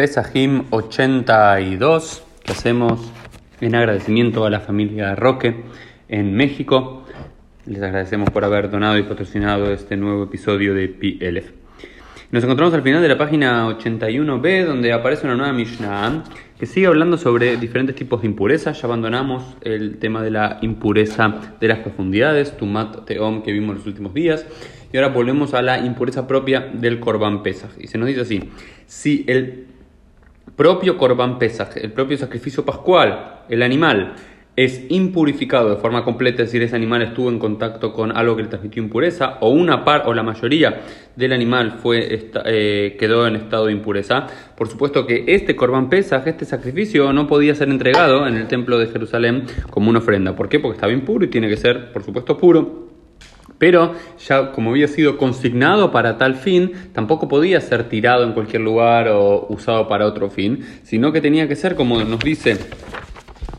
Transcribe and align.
Pesajim 0.00 0.64
82 0.70 2.22
que 2.42 2.52
hacemos 2.52 3.12
en 3.60 3.74
agradecimiento 3.74 4.46
a 4.46 4.50
la 4.50 4.60
familia 4.60 5.14
Roque 5.14 5.56
en 6.08 6.34
México. 6.34 7.04
Les 7.66 7.82
agradecemos 7.82 8.30
por 8.30 8.42
haber 8.46 8.70
donado 8.70 8.96
y 8.96 9.02
patrocinado 9.02 9.70
este 9.70 9.98
nuevo 9.98 10.24
episodio 10.24 10.72
de 10.72 10.88
PLF. 10.88 11.50
Nos 12.30 12.42
encontramos 12.42 12.72
al 12.72 12.80
final 12.80 13.02
de 13.02 13.08
la 13.08 13.18
página 13.18 13.68
81b 13.68 14.64
donde 14.64 14.94
aparece 14.94 15.26
una 15.26 15.36
nueva 15.36 15.52
Mishnah 15.52 16.24
que 16.58 16.64
sigue 16.64 16.86
hablando 16.86 17.18
sobre 17.18 17.58
diferentes 17.58 17.94
tipos 17.94 18.22
de 18.22 18.28
impurezas. 18.28 18.80
Ya 18.80 18.86
abandonamos 18.86 19.54
el 19.60 19.98
tema 19.98 20.22
de 20.22 20.30
la 20.30 20.60
impureza 20.62 21.52
de 21.60 21.68
las 21.68 21.80
profundidades, 21.80 22.56
Tumat 22.56 23.04
Teom, 23.04 23.42
que 23.42 23.52
vimos 23.52 23.72
en 23.72 23.76
los 23.76 23.86
últimos 23.86 24.14
días. 24.14 24.46
Y 24.94 24.96
ahora 24.96 25.08
volvemos 25.08 25.52
a 25.52 25.60
la 25.60 25.84
impureza 25.84 26.26
propia 26.26 26.70
del 26.72 27.00
Korban 27.00 27.42
Pesach. 27.42 27.72
Y 27.78 27.86
se 27.86 27.98
nos 27.98 28.08
dice 28.08 28.22
así: 28.22 28.48
si 28.86 29.26
el 29.28 29.66
propio 30.60 30.98
Korban 30.98 31.38
Pesach, 31.38 31.74
el 31.76 31.90
propio 31.90 32.18
sacrificio 32.18 32.66
pascual, 32.66 33.44
el 33.48 33.62
animal, 33.62 34.12
es 34.54 34.84
impurificado 34.90 35.70
de 35.70 35.76
forma 35.76 36.04
completa, 36.04 36.42
es 36.42 36.48
decir, 36.50 36.62
ese 36.62 36.76
animal 36.76 37.00
estuvo 37.00 37.30
en 37.30 37.38
contacto 37.38 37.94
con 37.94 38.14
algo 38.14 38.36
que 38.36 38.42
le 38.42 38.48
transmitió 38.50 38.82
impureza, 38.82 39.38
o 39.40 39.48
una 39.48 39.86
par 39.86 40.02
o 40.04 40.12
la 40.12 40.22
mayoría 40.22 40.82
del 41.16 41.32
animal 41.32 41.78
fue, 41.82 42.30
eh, 42.44 42.94
quedó 42.98 43.26
en 43.26 43.36
estado 43.36 43.68
de 43.68 43.72
impureza, 43.72 44.26
por 44.54 44.68
supuesto 44.68 45.06
que 45.06 45.24
este 45.28 45.56
Korban 45.56 45.88
Pesach, 45.88 46.26
este 46.26 46.44
sacrificio, 46.44 47.10
no 47.14 47.26
podía 47.26 47.54
ser 47.54 47.70
entregado 47.70 48.26
en 48.26 48.36
el 48.36 48.46
templo 48.46 48.76
de 48.78 48.88
Jerusalén 48.88 49.44
como 49.70 49.88
una 49.88 50.00
ofrenda. 50.00 50.36
¿Por 50.36 50.50
qué? 50.50 50.60
Porque 50.60 50.74
estaba 50.74 50.92
impuro 50.92 51.24
y 51.24 51.28
tiene 51.28 51.48
que 51.48 51.56
ser, 51.56 51.90
por 51.90 52.04
supuesto, 52.04 52.36
puro 52.36 52.89
pero 53.60 53.94
ya 54.26 54.52
como 54.52 54.70
había 54.70 54.88
sido 54.88 55.18
consignado 55.18 55.92
para 55.92 56.16
tal 56.16 56.36
fin, 56.36 56.72
tampoco 56.94 57.28
podía 57.28 57.60
ser 57.60 57.90
tirado 57.90 58.24
en 58.24 58.32
cualquier 58.32 58.62
lugar 58.62 59.08
o 59.08 59.46
usado 59.50 59.86
para 59.86 60.06
otro 60.06 60.30
fin, 60.30 60.64
sino 60.82 61.12
que 61.12 61.20
tenía 61.20 61.46
que 61.46 61.54
ser 61.54 61.74
como 61.74 62.02
nos 62.02 62.20
dice, 62.20 62.56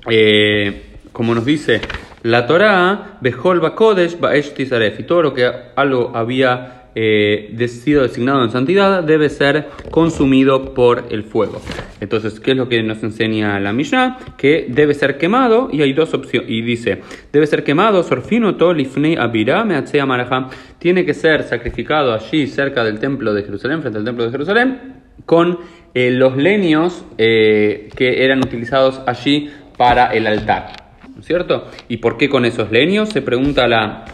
eh, 0.10 0.98
como 1.12 1.36
nos 1.36 1.46
dice 1.46 1.82
la 2.24 2.48
Torah, 2.48 3.20
Behol 3.22 3.60
Bakodesh 3.60 4.20
Baesh 4.20 4.54
y 4.58 5.04
todo 5.04 5.22
lo 5.22 5.34
que 5.36 5.50
algo 5.76 6.12
había 6.16 6.81
eh, 6.96 7.68
sido 7.68 8.04
designado 8.04 8.44
en 8.44 8.52
santidad 8.52 9.04
debe 9.04 9.30
ser 9.30 9.68
consumido 9.90 10.74
por 10.74 11.06
el 11.10 11.24
fuego. 11.24 11.62
Entonces, 12.00 12.40
¿qué 12.40 12.52
es 12.52 12.58
lo 12.58 12.68
que 12.68 12.82
nos 12.84 13.02
enseña 13.04 13.60
la 13.60 13.74
Mishnah? 13.74 14.18
Que 14.38 14.66
debe 14.70 14.94
ser 14.94 15.18
quemado 15.18 15.70
y 15.72 15.82
hay 15.82 15.94
dos 15.94 16.14
opciones. 16.14 16.50
Y 16.50 16.62
dice, 16.62 17.02
debe 17.32 17.48
ser 17.48 17.64
quemado, 17.64 18.04
sorfino 18.04 18.52
lifnei 18.74 19.16
abira 19.16 19.64
maraja. 20.06 20.50
Tiene 20.80 21.06
que 21.06 21.14
ser 21.14 21.44
sacrificado 21.44 22.14
allí 22.14 22.48
cerca 22.48 22.84
del 22.84 23.00
templo 23.00 23.34
de 23.34 23.44
Jerusalén, 23.44 23.82
frente 23.82 24.00
al 24.00 24.06
templo 24.06 24.26
de 24.26 24.32
Jerusalén, 24.32 24.80
con 25.26 25.60
eh, 25.94 26.12
los 26.12 26.38
leños 26.38 27.06
eh, 27.18 27.90
que 27.96 28.24
eran 28.24 28.40
utilizados 28.40 29.02
allí 29.06 29.50
para 29.78 30.08
el 30.08 30.28
altar. 30.28 30.74
¿No 31.14 31.20
es 31.20 31.26
cierto? 31.26 31.68
¿Y 31.88 31.98
por 31.98 32.18
qué 32.18 32.30
con 32.30 32.46
esos 32.46 32.72
leños? 32.72 33.10
Se 33.10 33.22
pregunta 33.22 33.68
la 33.68 34.06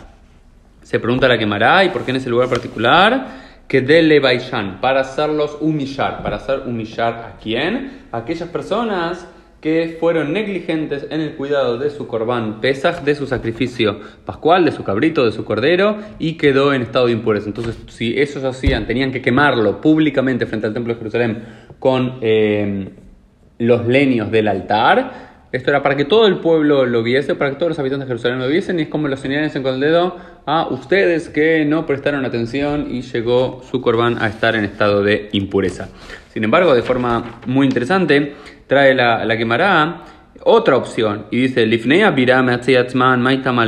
se 0.87 1.01
pregunta 1.01 1.27
la 1.27 1.37
quemará 1.37 1.83
y 1.83 1.89
por 1.89 2.05
qué 2.05 2.11
en 2.11 2.17
ese 2.17 2.29
lugar 2.29 2.47
particular. 2.47 3.45
Que 3.67 3.81
de 3.81 4.21
Baishan, 4.21 4.79
para 4.79 5.01
hacerlos 5.01 5.57
humillar. 5.59 6.23
¿Para 6.23 6.37
hacer 6.37 6.61
humillar 6.65 7.13
a 7.13 7.37
quién? 7.43 8.03
A 8.13 8.19
aquellas 8.19 8.47
personas 8.47 9.27
que 9.59 9.97
fueron 9.99 10.31
negligentes 10.31 11.05
en 11.09 11.19
el 11.19 11.33
cuidado 11.33 11.77
de 11.77 11.89
su 11.89 12.07
corbán 12.07 12.61
pesaj, 12.61 13.01
de 13.01 13.15
su 13.15 13.27
sacrificio 13.27 13.99
pascual, 14.23 14.63
de 14.63 14.71
su 14.71 14.85
cabrito, 14.85 15.25
de 15.25 15.33
su 15.33 15.43
cordero, 15.43 15.97
y 16.19 16.35
quedó 16.37 16.73
en 16.73 16.83
estado 16.83 17.07
de 17.07 17.11
impureza. 17.11 17.47
Entonces, 17.47 17.77
si 17.87 18.17
ellos 18.17 18.41
hacían, 18.45 18.87
tenían 18.87 19.11
que 19.11 19.21
quemarlo 19.21 19.81
públicamente 19.81 20.45
frente 20.45 20.67
al 20.67 20.73
templo 20.73 20.93
de 20.93 20.99
Jerusalén 20.99 21.43
con 21.79 22.19
eh, 22.21 22.91
los 23.59 23.85
leños 23.87 24.31
del 24.31 24.47
altar, 24.47 25.26
esto 25.51 25.69
era 25.69 25.81
para 25.81 25.95
que 25.95 26.05
todo 26.05 26.27
el 26.27 26.39
pueblo 26.39 26.85
lo 26.85 27.03
viese, 27.03 27.35
para 27.35 27.51
que 27.51 27.55
todos 27.55 27.69
los 27.69 27.79
habitantes 27.79 28.07
de 28.07 28.13
Jerusalén 28.13 28.39
lo 28.39 28.47
viesen, 28.47 28.79
y 28.79 28.83
es 28.83 28.87
como 28.89 29.07
lo 29.07 29.15
señalan 29.15 29.49
con 29.63 29.75
el 29.75 29.79
dedo 29.79 30.17
a 30.45 30.67
ustedes 30.69 31.29
que 31.29 31.63
no 31.65 31.85
prestaron 31.85 32.25
atención 32.25 32.87
y 32.89 33.01
llegó 33.01 33.61
su 33.69 33.81
corbán 33.81 34.21
a 34.21 34.27
estar 34.27 34.55
en 34.55 34.65
estado 34.65 35.03
de 35.03 35.29
impureza. 35.31 35.89
Sin 36.33 36.43
embargo, 36.43 36.75
de 36.75 36.81
forma 36.81 37.39
muy 37.45 37.65
interesante, 37.65 38.35
trae 38.67 38.93
la, 38.93 39.23
la 39.25 39.37
quemará 39.37 40.03
otra 40.43 40.77
opción 40.77 41.25
y 41.31 41.41
dice 41.41 41.65
Lifnea 41.65 42.11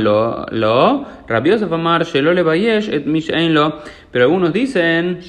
lo 0.00 1.06
Rabiosef 1.26 1.72
Amar 1.72 2.04
Shelo 2.04 2.32
et 2.32 3.06
lo 3.50 3.82
pero 4.10 4.24
algunos 4.24 4.52
dicen 4.52 5.20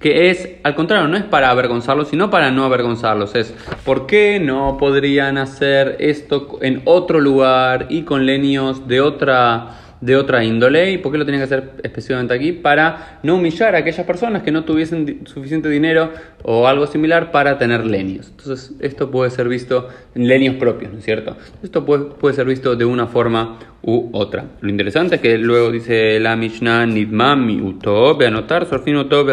que 0.00 0.30
es, 0.30 0.50
al 0.62 0.74
contrario, 0.74 1.08
no 1.08 1.16
es 1.16 1.24
para 1.24 1.50
avergonzarlos, 1.50 2.08
sino 2.08 2.30
para 2.30 2.50
no 2.50 2.64
avergonzarlos. 2.64 3.34
Es, 3.34 3.54
¿por 3.84 4.06
qué 4.06 4.40
no 4.40 4.76
podrían 4.78 5.38
hacer 5.38 5.96
esto 6.00 6.58
en 6.62 6.82
otro 6.84 7.20
lugar 7.20 7.86
y 7.88 8.02
con 8.02 8.26
leños 8.26 8.86
de 8.88 9.00
otra 9.00 9.83
de 10.04 10.16
otra 10.16 10.44
índole 10.44 10.90
y 10.90 10.98
por 10.98 11.12
qué 11.12 11.18
lo 11.18 11.24
tenían 11.24 11.40
que 11.40 11.44
hacer 11.54 11.70
específicamente 11.82 12.34
aquí 12.34 12.52
para 12.52 13.20
no 13.22 13.36
humillar 13.36 13.74
a 13.74 13.78
aquellas 13.78 14.04
personas 14.04 14.42
que 14.42 14.52
no 14.52 14.64
tuviesen 14.64 15.26
suficiente 15.26 15.70
dinero 15.70 16.12
o 16.42 16.68
algo 16.68 16.86
similar 16.86 17.30
para 17.30 17.56
tener 17.56 17.86
leños. 17.86 18.28
Entonces 18.28 18.74
esto 18.80 19.10
puede 19.10 19.30
ser 19.30 19.48
visto 19.48 19.88
en 20.14 20.28
leños 20.28 20.56
propios, 20.56 20.92
¿no 20.92 20.98
es 20.98 21.04
cierto? 21.04 21.38
Esto 21.62 21.86
puede, 21.86 22.04
puede 22.04 22.34
ser 22.34 22.46
visto 22.46 22.76
de 22.76 22.84
una 22.84 23.06
forma 23.06 23.58
u 23.82 24.10
otra. 24.12 24.44
Lo 24.60 24.68
interesante 24.68 25.16
es 25.16 25.20
que 25.22 25.38
luego 25.38 25.72
dice 25.72 26.20
la 26.20 26.36
Mishnah 26.36 26.84
Nidmam 26.84 27.46
mi 27.46 27.60
uto 27.60 28.18
anotar 28.20 28.66
sorfin 28.66 28.96
uto 28.96 29.26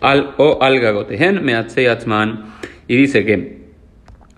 al 0.00 0.34
o 0.36 0.58
al 0.60 0.80
gagotehen 0.80 1.40
y 2.86 2.96
dice 2.96 3.24
que 3.24 3.64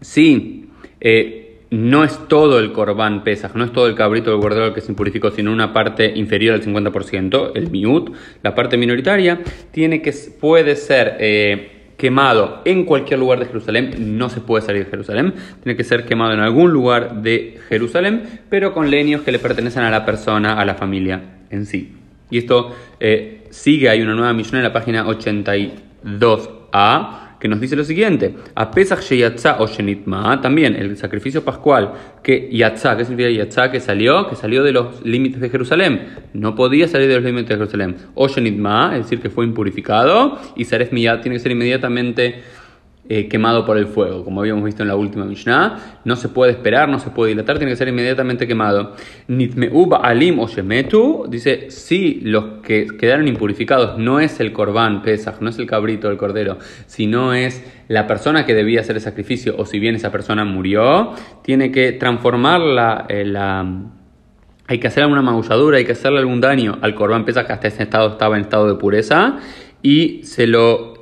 si 0.00 0.68
eh, 1.00 1.45
no 1.70 2.04
es 2.04 2.18
todo 2.28 2.58
el 2.58 2.72
corbán 2.72 3.24
pesaj, 3.24 3.54
no 3.54 3.64
es 3.64 3.72
todo 3.72 3.88
el 3.88 3.94
cabrito 3.94 4.30
del 4.30 4.40
guardador 4.40 4.72
que 4.72 4.80
se 4.80 4.92
impurificó, 4.92 5.30
sino 5.30 5.52
una 5.52 5.72
parte 5.72 6.12
inferior 6.14 6.54
al 6.54 6.62
50%, 6.62 7.52
el 7.54 7.70
miut, 7.70 8.14
la 8.42 8.54
parte 8.54 8.76
minoritaria, 8.76 9.40
tiene 9.72 10.02
que, 10.02 10.14
puede 10.40 10.76
ser 10.76 11.16
eh, 11.18 11.92
quemado 11.96 12.62
en 12.64 12.84
cualquier 12.84 13.18
lugar 13.18 13.40
de 13.40 13.46
Jerusalén, 13.46 14.16
no 14.16 14.28
se 14.28 14.40
puede 14.40 14.64
salir 14.64 14.84
de 14.84 14.90
Jerusalén, 14.90 15.34
tiene 15.62 15.76
que 15.76 15.84
ser 15.84 16.04
quemado 16.04 16.34
en 16.34 16.40
algún 16.40 16.72
lugar 16.72 17.22
de 17.22 17.58
Jerusalén, 17.68 18.40
pero 18.48 18.72
con 18.72 18.90
leños 18.90 19.22
que 19.22 19.32
le 19.32 19.38
pertenecen 19.38 19.82
a 19.82 19.90
la 19.90 20.04
persona, 20.04 20.60
a 20.60 20.64
la 20.64 20.74
familia 20.74 21.20
en 21.50 21.66
sí. 21.66 21.92
Y 22.30 22.38
esto 22.38 22.74
eh, 23.00 23.44
sigue, 23.50 23.88
hay 23.88 24.02
una 24.02 24.14
nueva 24.14 24.32
misión 24.32 24.56
en 24.56 24.64
la 24.64 24.72
página 24.72 25.06
82a 25.06 27.25
que 27.38 27.48
nos 27.48 27.60
dice 27.60 27.76
lo 27.76 27.84
siguiente: 27.84 28.34
A 28.54 28.70
Pesach 28.70 29.00
Sheyatza 29.00 29.56
o 29.60 29.66
también 30.40 30.74
el 30.76 30.96
sacrificio 30.96 31.44
pascual 31.44 31.92
que 32.22 32.48
Yatza, 32.50 32.96
¿qué 32.96 33.04
significa 33.04 33.30
Yatza? 33.30 33.70
Que 33.70 33.80
salió, 33.80 34.28
que 34.28 34.36
salió 34.36 34.62
de 34.62 34.72
los 34.72 35.04
límites 35.04 35.40
de 35.40 35.50
Jerusalén, 35.50 36.08
no 36.32 36.54
podía 36.54 36.88
salir 36.88 37.08
de 37.08 37.14
los 37.16 37.24
límites 37.24 37.48
de 37.48 37.54
Jerusalén. 37.54 37.96
O 38.14 38.26
es 38.26 38.36
decir, 38.36 39.20
que 39.20 39.30
fue 39.30 39.44
impurificado, 39.44 40.38
y 40.56 40.64
Saref 40.64 40.92
Miyat 40.92 41.22
tiene 41.22 41.36
que 41.36 41.40
ser 41.40 41.52
inmediatamente 41.52 42.42
eh, 43.08 43.28
quemado 43.28 43.64
por 43.64 43.78
el 43.78 43.86
fuego, 43.86 44.24
como 44.24 44.40
habíamos 44.40 44.64
visto 44.64 44.82
en 44.82 44.88
la 44.88 44.96
última 44.96 45.24
Mishnah. 45.24 46.00
No 46.04 46.16
se 46.16 46.28
puede 46.28 46.52
esperar, 46.52 46.88
no 46.88 46.98
se 46.98 47.10
puede 47.10 47.30
dilatar, 47.30 47.58
tiene 47.58 47.72
que 47.72 47.76
ser 47.76 47.88
inmediatamente 47.88 48.46
quemado. 48.46 48.94
Nitmeuba 49.28 49.98
alim 49.98 50.38
o 50.40 50.48
dice: 51.28 51.70
si 51.70 52.20
los 52.22 52.62
que 52.62 52.86
quedaron 52.98 53.28
impurificados 53.28 53.98
no 53.98 54.20
es 54.20 54.40
el 54.40 54.52
corbán 54.52 55.02
pesaj, 55.02 55.40
no 55.40 55.50
es 55.50 55.58
el 55.58 55.66
cabrito, 55.66 56.10
el 56.10 56.16
cordero, 56.16 56.58
sino 56.86 57.34
es 57.34 57.64
la 57.88 58.06
persona 58.06 58.44
que 58.44 58.54
debía 58.54 58.80
hacer 58.80 58.96
el 58.96 59.02
sacrificio, 59.02 59.54
o 59.58 59.64
si 59.64 59.78
bien 59.78 59.94
esa 59.94 60.10
persona 60.10 60.44
murió, 60.44 61.12
tiene 61.42 61.70
que 61.70 61.92
transformar 61.92 62.60
la, 62.60 63.06
eh, 63.08 63.32
hay 64.68 64.78
que 64.78 64.88
hacer 64.88 65.04
alguna 65.04 65.22
magulladura, 65.22 65.78
hay 65.78 65.84
que 65.84 65.92
hacerle 65.92 66.18
algún 66.18 66.40
daño 66.40 66.78
al 66.82 66.94
corbán 66.94 67.24
pesaj 67.24 67.46
que 67.46 67.52
hasta 67.52 67.68
ese 67.68 67.84
estado 67.84 68.10
estaba 68.10 68.36
en 68.36 68.42
estado 68.42 68.66
de 68.66 68.74
pureza 68.74 69.38
y 69.82 70.24
se 70.24 70.46
lo 70.46 70.95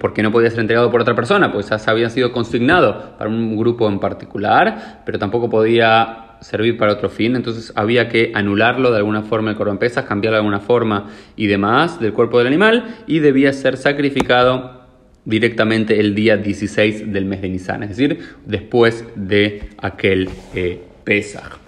porque 0.00 0.22
no 0.22 0.32
podía 0.32 0.50
ser 0.50 0.60
entregado 0.60 0.90
por 0.90 1.00
otra 1.00 1.14
persona, 1.14 1.52
pues 1.52 1.68
ya 1.68 1.78
había 1.86 2.10
sido 2.10 2.32
consignado 2.32 3.16
para 3.18 3.30
un 3.30 3.56
grupo 3.56 3.88
en 3.88 3.98
particular, 3.98 5.02
pero 5.04 5.18
tampoco 5.18 5.50
podía 5.50 6.36
servir 6.40 6.76
para 6.76 6.92
otro 6.92 7.08
fin, 7.08 7.36
entonces 7.36 7.72
había 7.76 8.08
que 8.08 8.32
anularlo 8.34 8.90
de 8.90 8.98
alguna 8.98 9.22
forma 9.22 9.50
el 9.50 9.56
corban 9.56 9.78
pesas, 9.78 10.04
cambiarlo 10.04 10.36
de 10.36 10.40
alguna 10.40 10.60
forma 10.60 11.08
y 11.36 11.46
demás 11.46 12.00
del 12.00 12.12
cuerpo 12.12 12.38
del 12.38 12.48
animal 12.48 12.96
y 13.06 13.20
debía 13.20 13.52
ser 13.52 13.76
sacrificado 13.76 14.82
directamente 15.24 16.00
el 16.00 16.14
día 16.14 16.36
16 16.36 17.12
del 17.12 17.26
mes 17.26 17.42
de 17.42 17.48
Nisan, 17.48 17.82
es 17.84 17.90
decir, 17.90 18.18
después 18.44 19.04
de 19.14 19.70
aquel 19.78 20.28
eh, 20.54 20.82
Pesach. 21.04 21.58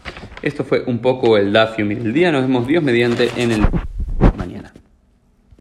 Esto 0.43 0.65
fue 0.65 0.83
un 0.87 0.99
poco 0.99 1.37
el 1.39 1.53
Dafium 1.53 1.89
del 1.89 2.13
día, 2.13 2.33
nos 2.33 2.43
vemos 2.43 2.67
Dios 2.67 2.83
mediante 2.83 3.31
en 3.37 3.53
el... 3.53 3.63